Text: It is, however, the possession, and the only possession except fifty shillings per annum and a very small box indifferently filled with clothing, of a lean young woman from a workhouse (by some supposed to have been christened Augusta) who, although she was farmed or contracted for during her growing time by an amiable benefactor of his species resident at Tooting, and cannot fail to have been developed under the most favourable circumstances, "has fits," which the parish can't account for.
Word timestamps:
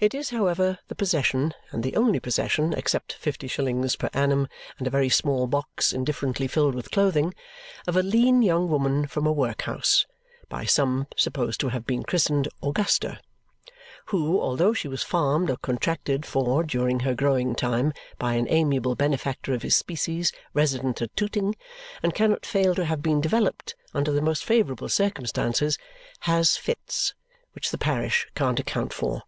It 0.00 0.14
is, 0.14 0.30
however, 0.30 0.78
the 0.86 0.94
possession, 0.94 1.54
and 1.72 1.82
the 1.82 1.96
only 1.96 2.20
possession 2.20 2.72
except 2.72 3.14
fifty 3.14 3.48
shillings 3.48 3.96
per 3.96 4.08
annum 4.14 4.46
and 4.78 4.86
a 4.86 4.90
very 4.90 5.08
small 5.08 5.48
box 5.48 5.92
indifferently 5.92 6.46
filled 6.46 6.76
with 6.76 6.92
clothing, 6.92 7.34
of 7.84 7.96
a 7.96 8.02
lean 8.04 8.40
young 8.42 8.68
woman 8.68 9.08
from 9.08 9.26
a 9.26 9.32
workhouse 9.32 10.06
(by 10.48 10.66
some 10.66 11.08
supposed 11.16 11.58
to 11.60 11.70
have 11.70 11.84
been 11.84 12.04
christened 12.04 12.46
Augusta) 12.62 13.18
who, 14.06 14.40
although 14.40 14.72
she 14.72 14.86
was 14.86 15.02
farmed 15.02 15.50
or 15.50 15.56
contracted 15.56 16.24
for 16.24 16.62
during 16.62 17.00
her 17.00 17.14
growing 17.16 17.56
time 17.56 17.92
by 18.20 18.34
an 18.34 18.46
amiable 18.50 18.94
benefactor 18.94 19.52
of 19.52 19.62
his 19.62 19.74
species 19.74 20.30
resident 20.54 21.02
at 21.02 21.16
Tooting, 21.16 21.56
and 22.04 22.14
cannot 22.14 22.46
fail 22.46 22.72
to 22.76 22.84
have 22.84 23.02
been 23.02 23.20
developed 23.20 23.74
under 23.92 24.12
the 24.12 24.22
most 24.22 24.44
favourable 24.44 24.88
circumstances, 24.88 25.76
"has 26.20 26.56
fits," 26.56 27.14
which 27.52 27.72
the 27.72 27.78
parish 27.78 28.28
can't 28.36 28.60
account 28.60 28.92
for. 28.92 29.24